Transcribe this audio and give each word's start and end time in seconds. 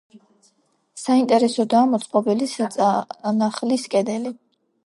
საინტერესოდაა 1.01 1.91
მოწყობილი 1.91 2.49
საწნახლის 2.57 3.87
კედელი. 3.97 4.35